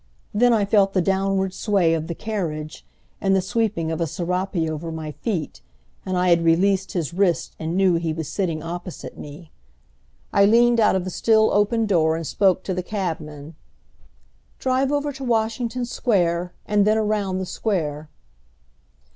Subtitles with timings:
[0.33, 2.87] Then I felt the downward sway of the carriage,
[3.21, 5.61] and the sweeping of a serape over my feet;
[6.07, 9.51] and I had released his wrist and knew he was sitting opposite me.
[10.33, 13.53] I leaned out of the still open door and spoke to the cabman.
[14.57, 18.09] "Drive over to Washington Square, and then around the Square."